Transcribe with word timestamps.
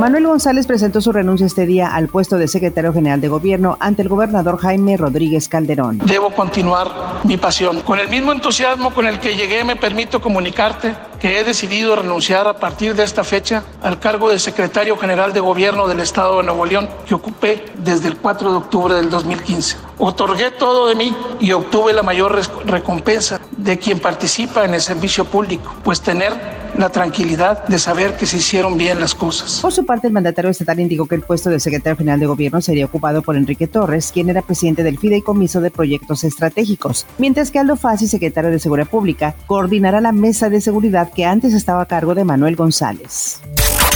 Manuel 0.00 0.26
González 0.26 0.66
presentó 0.66 1.02
su 1.02 1.12
renuncia 1.12 1.44
este 1.44 1.66
día 1.66 1.94
al 1.94 2.08
puesto 2.08 2.38
de 2.38 2.48
secretario 2.48 2.90
general 2.90 3.20
de 3.20 3.28
gobierno 3.28 3.76
ante 3.80 4.00
el 4.00 4.08
gobernador 4.08 4.56
Jaime 4.56 4.96
Rodríguez 4.96 5.46
Calderón. 5.46 5.98
Debo 6.06 6.30
continuar 6.30 7.20
mi 7.24 7.36
pasión. 7.36 7.82
Con 7.82 7.98
el 7.98 8.08
mismo 8.08 8.32
entusiasmo 8.32 8.94
con 8.94 9.06
el 9.06 9.20
que 9.20 9.36
llegué, 9.36 9.62
me 9.62 9.76
permito 9.76 10.22
comunicarte 10.22 10.94
que 11.20 11.38
he 11.38 11.44
decidido 11.44 11.96
renunciar 11.96 12.48
a 12.48 12.56
partir 12.56 12.94
de 12.94 13.04
esta 13.04 13.24
fecha 13.24 13.62
al 13.82 14.00
cargo 14.00 14.30
de 14.30 14.38
secretario 14.38 14.96
general 14.96 15.34
de 15.34 15.40
gobierno 15.40 15.86
del 15.86 16.00
Estado 16.00 16.38
de 16.38 16.44
Nuevo 16.44 16.64
León 16.64 16.88
que 17.04 17.14
ocupé 17.14 17.66
desde 17.76 18.08
el 18.08 18.16
4 18.16 18.52
de 18.52 18.56
octubre 18.56 18.94
del 18.94 19.10
2015. 19.10 19.76
Otorgué 19.98 20.50
todo 20.52 20.86
de 20.86 20.94
mí 20.94 21.14
y 21.40 21.52
obtuve 21.52 21.92
la 21.92 22.02
mayor 22.02 22.40
recompensa 22.64 23.38
de 23.54 23.78
quien 23.78 24.00
participa 24.00 24.64
en 24.64 24.72
el 24.72 24.80
servicio 24.80 25.26
público, 25.26 25.74
pues 25.84 26.00
tener 26.00 26.59
la 26.76 26.90
tranquilidad 26.90 27.66
de 27.66 27.78
saber 27.78 28.16
que 28.16 28.26
se 28.26 28.38
hicieron 28.38 28.76
bien 28.76 29.00
las 29.00 29.14
cosas. 29.14 29.60
Por 29.60 29.72
su 29.72 29.84
parte, 29.84 30.06
el 30.06 30.12
mandatario 30.12 30.50
estatal 30.50 30.80
indicó 30.80 31.06
que 31.06 31.14
el 31.14 31.22
puesto 31.22 31.50
de 31.50 31.60
secretario 31.60 31.96
general 31.96 32.20
de 32.20 32.26
gobierno 32.26 32.60
sería 32.60 32.86
ocupado 32.86 33.22
por 33.22 33.36
Enrique 33.36 33.66
Torres, 33.66 34.10
quien 34.12 34.30
era 34.30 34.42
presidente 34.42 34.82
del 34.82 34.98
Fideicomiso 34.98 35.60
de 35.60 35.70
Proyectos 35.70 36.24
Estratégicos, 36.24 37.06
mientras 37.18 37.50
que 37.50 37.58
Aldo 37.58 37.76
Fassi, 37.76 38.08
secretario 38.08 38.50
de 38.50 38.58
Seguridad 38.58 38.88
Pública, 38.88 39.34
coordinará 39.46 40.00
la 40.00 40.12
mesa 40.12 40.48
de 40.48 40.60
seguridad 40.60 41.12
que 41.12 41.24
antes 41.24 41.54
estaba 41.54 41.82
a 41.82 41.86
cargo 41.86 42.14
de 42.14 42.24
Manuel 42.24 42.56
González. 42.56 43.40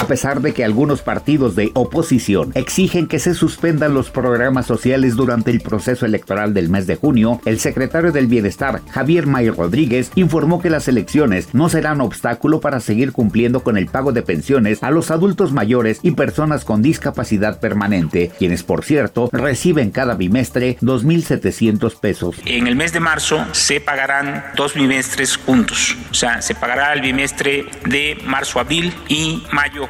A 0.00 0.06
pesar 0.06 0.40
de 0.40 0.54
que 0.54 0.64
algunos 0.64 1.02
partidos 1.02 1.54
de 1.56 1.72
oposición 1.74 2.52
exigen 2.54 3.06
que 3.06 3.18
se 3.18 3.34
suspendan 3.34 3.92
los 3.92 4.08
programas 4.10 4.64
sociales 4.64 5.14
durante 5.14 5.50
el 5.50 5.60
proceso 5.60 6.06
electoral 6.06 6.54
del 6.54 6.70
mes 6.70 6.86
de 6.86 6.96
junio, 6.96 7.38
el 7.44 7.60
secretario 7.60 8.10
del 8.10 8.26
Bienestar, 8.26 8.80
Javier 8.90 9.26
May 9.26 9.50
Rodríguez, 9.50 10.10
informó 10.14 10.62
que 10.62 10.70
las 10.70 10.88
elecciones 10.88 11.52
no 11.52 11.68
serán 11.68 12.00
obstáculo 12.00 12.62
para 12.62 12.80
seguir 12.80 13.12
cumpliendo 13.12 13.62
con 13.62 13.76
el 13.76 13.88
pago 13.88 14.12
de 14.12 14.22
pensiones 14.22 14.82
a 14.82 14.90
los 14.90 15.10
adultos 15.10 15.52
mayores 15.52 16.00
y 16.02 16.12
personas 16.12 16.64
con 16.64 16.80
discapacidad 16.80 17.60
permanente, 17.60 18.32
quienes 18.38 18.62
por 18.62 18.86
cierto 18.86 19.28
reciben 19.32 19.90
cada 19.90 20.14
bimestre 20.14 20.78
2.700 20.80 22.00
pesos. 22.00 22.36
En 22.46 22.66
el 22.66 22.74
mes 22.74 22.94
de 22.94 23.00
marzo 23.00 23.44
se 23.52 23.82
pagarán 23.82 24.44
dos 24.56 24.72
bimestres 24.72 25.36
juntos, 25.36 25.94
o 26.10 26.14
sea, 26.14 26.40
se 26.40 26.54
pagará 26.54 26.94
el 26.94 27.02
bimestre 27.02 27.66
de 27.84 28.16
marzo-abril 28.24 28.94
y 29.06 29.42
mayo 29.52 29.89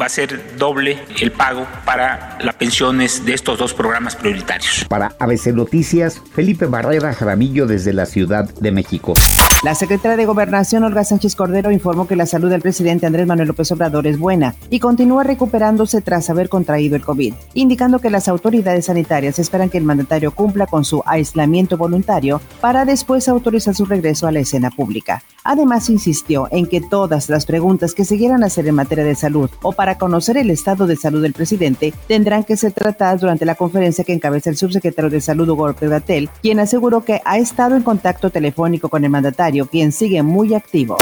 Va 0.00 0.06
a 0.06 0.08
ser 0.08 0.56
doble 0.56 0.98
el 1.20 1.32
pago 1.32 1.66
para 1.84 2.38
las 2.40 2.54
pensiones 2.54 3.24
de 3.24 3.34
estos 3.34 3.58
dos 3.58 3.74
programas 3.74 4.16
prioritarios. 4.16 4.84
Para 4.88 5.14
ABC 5.18 5.48
Noticias, 5.48 6.20
Felipe 6.34 6.66
Barrera 6.66 7.12
Jaramillo 7.14 7.66
desde 7.66 7.92
la 7.92 8.06
Ciudad 8.06 8.48
de 8.48 8.72
México. 8.72 9.14
La 9.62 9.74
secretaria 9.74 10.16
de 10.16 10.24
Gobernación, 10.24 10.84
Olga 10.84 11.04
Sánchez 11.04 11.36
Cordero, 11.36 11.70
informó 11.70 12.06
que 12.06 12.16
la 12.16 12.24
salud 12.24 12.48
del 12.48 12.62
presidente 12.62 13.04
Andrés 13.04 13.26
Manuel 13.26 13.48
López 13.48 13.70
Obrador 13.72 14.06
es 14.06 14.18
buena 14.18 14.54
y 14.70 14.80
continúa 14.80 15.22
recuperándose 15.22 16.00
tras 16.00 16.30
haber 16.30 16.48
contraído 16.48 16.96
el 16.96 17.04
COVID, 17.04 17.34
indicando 17.52 17.98
que 17.98 18.08
las 18.08 18.26
autoridades 18.26 18.86
sanitarias 18.86 19.38
esperan 19.38 19.68
que 19.68 19.76
el 19.76 19.84
mandatario 19.84 20.30
cumpla 20.30 20.66
con 20.66 20.86
su 20.86 21.02
aislamiento 21.04 21.76
voluntario 21.76 22.40
para 22.62 22.86
después 22.86 23.28
autorizar 23.28 23.74
su 23.74 23.84
regreso 23.84 24.26
a 24.26 24.32
la 24.32 24.40
escena 24.40 24.70
pública. 24.70 25.22
Además, 25.44 25.90
insistió 25.90 26.48
en 26.50 26.66
que 26.66 26.80
todas 26.80 27.28
las 27.28 27.44
preguntas 27.44 27.92
que 27.92 28.06
se 28.06 28.16
quieran 28.16 28.44
hacer 28.44 28.66
en 28.66 28.74
materia 28.74 29.04
de 29.04 29.14
salud 29.14 29.50
o 29.62 29.72
para 29.72 29.98
conocer 29.98 30.38
el 30.38 30.48
estado 30.48 30.86
de 30.86 30.96
salud 30.96 31.20
del 31.20 31.34
presidente 31.34 31.92
tendrán 32.08 32.44
que 32.44 32.56
ser 32.56 32.72
tratadas 32.72 33.20
durante 33.20 33.44
la 33.44 33.56
conferencia 33.56 34.04
que 34.04 34.14
encabeza 34.14 34.48
el 34.48 34.56
subsecretario 34.56 35.10
de 35.10 35.20
Salud 35.20 35.48
Hugo 35.50 35.74
Gatel, 35.78 36.30
quien 36.40 36.60
aseguró 36.60 37.04
que 37.04 37.20
ha 37.26 37.36
estado 37.36 37.76
en 37.76 37.82
contacto 37.82 38.30
telefónico 38.30 38.88
con 38.88 39.04
el 39.04 39.10
mandatario 39.10 39.49
quien 39.66 39.92
sigue 39.92 40.22
muy 40.22 40.54
activo. 40.54 40.96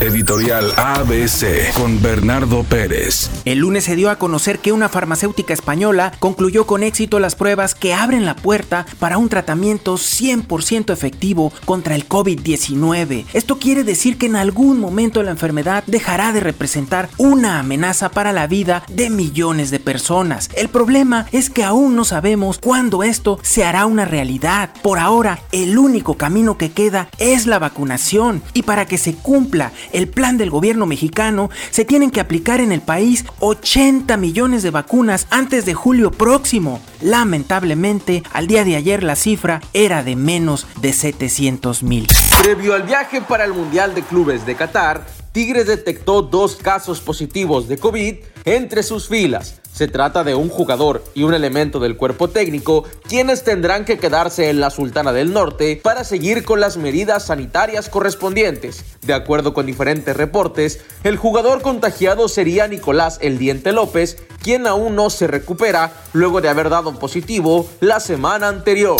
Editorial 0.00 0.72
ABC 0.76 1.72
con 1.72 2.02
Bernardo 2.02 2.64
Pérez. 2.64 3.30
El 3.46 3.60
lunes 3.60 3.84
se 3.84 3.96
dio 3.96 4.10
a 4.10 4.18
conocer 4.18 4.58
que 4.58 4.72
una 4.72 4.90
farmacéutica 4.90 5.54
española 5.54 6.12
concluyó 6.18 6.66
con 6.66 6.82
éxito 6.82 7.18
las 7.18 7.34
pruebas 7.34 7.74
que 7.74 7.94
abren 7.94 8.26
la 8.26 8.36
puerta 8.36 8.84
para 8.98 9.16
un 9.16 9.30
tratamiento 9.30 9.94
100% 9.94 10.92
efectivo 10.92 11.50
contra 11.64 11.94
el 11.94 12.06
COVID-19. 12.06 13.24
Esto 13.32 13.58
quiere 13.58 13.84
decir 13.84 14.18
que 14.18 14.26
en 14.26 14.36
algún 14.36 14.80
momento 14.80 15.22
la 15.22 15.30
enfermedad 15.30 15.82
dejará 15.86 16.32
de 16.32 16.40
representar 16.40 17.08
una 17.16 17.58
amenaza 17.58 18.10
para 18.10 18.32
la 18.32 18.46
vida 18.46 18.82
de 18.88 19.08
millones 19.08 19.70
de 19.70 19.80
personas. 19.80 20.50
El 20.56 20.68
problema 20.68 21.26
es 21.32 21.48
que 21.48 21.64
aún 21.64 21.96
no 21.96 22.04
sabemos 22.04 22.58
cuándo 22.58 23.02
esto 23.02 23.38
se 23.42 23.64
hará 23.64 23.86
una 23.86 24.04
realidad. 24.04 24.70
Por 24.82 24.98
ahora, 24.98 25.40
el 25.52 25.78
único 25.78 26.18
camino 26.18 26.58
que 26.58 26.70
queda 26.70 27.08
es 27.18 27.46
la 27.46 27.58
vacunación 27.58 28.42
y 28.52 28.62
para 28.62 28.84
que 28.84 28.98
se 28.98 29.14
cumpla 29.14 29.72
el 29.92 30.08
plan 30.08 30.38
del 30.38 30.50
gobierno 30.50 30.86
mexicano 30.86 31.50
se 31.70 31.84
tienen 31.84 32.10
que 32.10 32.20
aplicar 32.20 32.60
en 32.60 32.72
el 32.72 32.80
país 32.80 33.24
80 33.40 34.16
millones 34.16 34.62
de 34.62 34.70
vacunas 34.70 35.26
antes 35.30 35.66
de 35.66 35.74
julio 35.74 36.10
próximo. 36.10 36.80
Lamentablemente, 37.00 38.22
al 38.32 38.46
día 38.46 38.64
de 38.64 38.76
ayer 38.76 39.02
la 39.02 39.16
cifra 39.16 39.60
era 39.72 40.02
de 40.02 40.16
menos 40.16 40.66
de 40.80 40.92
700 40.92 41.82
mil. 41.82 42.08
Previo 42.42 42.74
al 42.74 42.82
viaje 42.82 43.20
para 43.20 43.44
el 43.44 43.52
Mundial 43.52 43.94
de 43.94 44.02
Clubes 44.02 44.46
de 44.46 44.54
Qatar, 44.54 45.06
Tigres 45.36 45.66
detectó 45.66 46.22
dos 46.22 46.56
casos 46.56 47.02
positivos 47.02 47.68
de 47.68 47.76
COVID 47.76 48.14
entre 48.46 48.82
sus 48.82 49.06
filas. 49.06 49.60
Se 49.70 49.86
trata 49.86 50.24
de 50.24 50.34
un 50.34 50.48
jugador 50.48 51.04
y 51.12 51.24
un 51.24 51.34
elemento 51.34 51.78
del 51.78 51.98
cuerpo 51.98 52.28
técnico, 52.28 52.84
quienes 53.06 53.44
tendrán 53.44 53.84
que 53.84 53.98
quedarse 53.98 54.48
en 54.48 54.60
la 54.60 54.70
Sultana 54.70 55.12
del 55.12 55.34
Norte 55.34 55.78
para 55.84 56.04
seguir 56.04 56.42
con 56.42 56.58
las 56.58 56.78
medidas 56.78 57.26
sanitarias 57.26 57.90
correspondientes. 57.90 58.82
De 59.02 59.12
acuerdo 59.12 59.52
con 59.52 59.66
diferentes 59.66 60.16
reportes, 60.16 60.80
el 61.04 61.18
jugador 61.18 61.60
contagiado 61.60 62.28
sería 62.28 62.66
Nicolás 62.66 63.18
El 63.20 63.36
Diente 63.36 63.72
López, 63.72 64.16
quien 64.42 64.66
aún 64.66 64.96
no 64.96 65.10
se 65.10 65.26
recupera 65.26 65.92
luego 66.14 66.40
de 66.40 66.48
haber 66.48 66.70
dado 66.70 66.98
positivo 66.98 67.68
la 67.80 68.00
semana 68.00 68.48
anterior. 68.48 68.96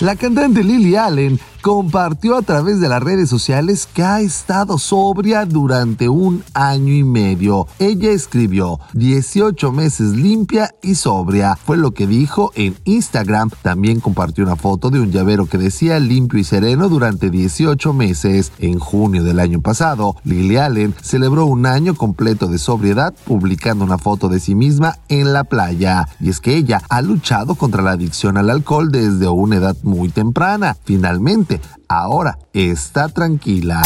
La 0.00 0.14
cantante 0.14 0.62
Lily 0.62 0.94
Allen 0.94 1.40
compartió 1.60 2.36
a 2.36 2.42
través 2.42 2.78
de 2.78 2.88
las 2.88 3.02
redes 3.02 3.28
sociales 3.28 3.88
que 3.92 4.04
ha 4.04 4.20
estado 4.20 4.78
sobria 4.78 5.44
durante 5.44 6.08
un 6.08 6.44
año 6.54 6.92
y 6.94 7.02
medio. 7.02 7.66
Ella 7.80 8.10
escribió 8.10 8.78
18 8.92 9.72
meses 9.72 10.16
limpia 10.16 10.70
y 10.82 10.94
sobria. 10.94 11.56
Fue 11.56 11.76
lo 11.76 11.90
que 11.90 12.06
dijo 12.06 12.52
en 12.54 12.76
Instagram. 12.84 13.50
También 13.62 13.98
compartió 13.98 14.44
una 14.44 14.54
foto 14.54 14.90
de 14.90 15.00
un 15.00 15.10
llavero 15.10 15.46
que 15.46 15.58
decía 15.58 15.98
limpio 15.98 16.38
y 16.38 16.44
sereno 16.44 16.88
durante 16.88 17.28
18 17.28 17.92
meses. 17.92 18.52
En 18.60 18.78
junio 18.78 19.24
del 19.24 19.40
año 19.40 19.60
pasado, 19.60 20.14
Lily 20.22 20.58
Allen 20.58 20.94
celebró 21.02 21.46
un 21.46 21.66
año 21.66 21.96
completo 21.96 22.46
de 22.46 22.58
sobriedad 22.58 23.14
publicando 23.24 23.84
una 23.84 23.98
foto 23.98 24.28
de 24.28 24.38
sí 24.38 24.54
misma 24.54 24.98
en 25.08 25.32
la 25.32 25.42
playa. 25.42 26.08
Y 26.20 26.30
es 26.30 26.38
que 26.38 26.56
ella 26.56 26.82
ha 26.88 27.02
luchado 27.02 27.56
contra 27.56 27.82
la 27.82 27.90
adicción 27.90 28.36
al 28.36 28.48
alcohol 28.48 28.92
desde 28.92 29.26
una 29.28 29.56
edad 29.56 29.76
muy 29.88 30.10
temprana. 30.10 30.76
Finalmente, 30.84 31.60
ahora 31.88 32.38
está 32.52 33.08
tranquila. 33.08 33.82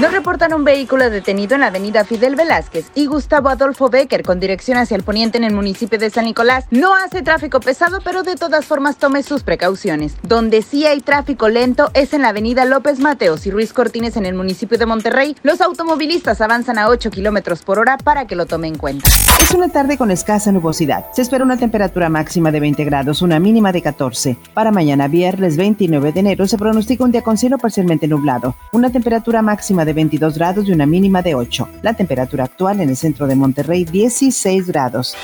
Nos 0.00 0.10
reportan 0.10 0.52
un 0.52 0.64
vehículo 0.64 1.08
detenido 1.08 1.54
en 1.54 1.60
la 1.60 1.68
avenida 1.68 2.04
Fidel 2.04 2.34
Velázquez 2.34 2.90
y 2.96 3.06
Gustavo 3.06 3.48
Adolfo 3.48 3.90
Becker 3.90 4.24
con 4.24 4.40
dirección 4.40 4.76
hacia 4.76 4.96
el 4.96 5.04
poniente 5.04 5.38
en 5.38 5.44
el 5.44 5.54
municipio 5.54 6.00
de 6.00 6.10
San 6.10 6.24
Nicolás. 6.24 6.66
No 6.72 6.96
hace 6.96 7.22
tráfico 7.22 7.60
pesado, 7.60 8.00
pero 8.02 8.24
de 8.24 8.34
todas 8.34 8.64
formas 8.64 8.96
tome 8.96 9.22
sus 9.22 9.44
precauciones. 9.44 10.16
Donde 10.24 10.62
sí 10.62 10.84
hay 10.84 11.00
tráfico 11.00 11.48
lento 11.48 11.92
es 11.94 12.12
en 12.12 12.22
la 12.22 12.30
avenida 12.30 12.64
López 12.64 12.98
Mateos 12.98 13.46
y 13.46 13.52
Ruiz 13.52 13.72
Cortines 13.72 14.16
en 14.16 14.26
el 14.26 14.34
municipio 14.34 14.78
de 14.78 14.86
Monterrey. 14.86 15.36
Los 15.44 15.60
automovilistas 15.60 16.40
avanzan 16.40 16.78
a 16.78 16.88
8 16.88 17.12
kilómetros 17.12 17.62
por 17.62 17.78
hora 17.78 17.96
para 17.96 18.26
que 18.26 18.34
lo 18.34 18.46
tome 18.46 18.66
en 18.66 18.76
cuenta. 18.76 19.08
Es 19.40 19.52
una 19.52 19.68
tarde 19.68 19.96
con 19.96 20.10
escasa 20.10 20.50
nubosidad. 20.50 21.04
Se 21.12 21.22
espera 21.22 21.44
una 21.44 21.56
temperatura 21.56 22.08
máxima 22.08 22.50
de 22.50 22.58
20 22.58 22.84
grados, 22.84 23.22
una 23.22 23.38
mínima 23.38 23.70
de 23.70 23.82
14. 23.82 24.38
Para 24.54 24.72
mañana 24.72 25.06
viernes 25.06 25.56
29 25.56 26.10
de 26.10 26.18
enero 26.18 26.48
se 26.48 26.58
pronostica 26.58 27.04
un 27.04 27.12
día 27.12 27.22
con 27.22 27.38
cielo 27.38 27.58
parcialmente 27.58 28.08
nublado. 28.08 28.56
Una 28.72 28.90
temperatura 28.90 29.40
de 29.84 29.92
22 29.92 30.36
grados 30.36 30.68
y 30.68 30.72
una 30.72 30.86
mínima 30.86 31.22
de 31.22 31.34
8. 31.34 31.68
La 31.82 31.94
temperatura 31.94 32.44
actual 32.44 32.80
en 32.80 32.90
el 32.90 32.96
centro 32.96 33.26
de 33.26 33.34
Monterrey 33.34 33.84
16 33.84 34.66
grados. 34.66 35.16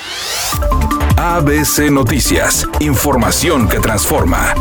ABC 1.16 1.90
Noticias, 1.90 2.66
información 2.80 3.68
que 3.68 3.78
transforma. 3.78 4.54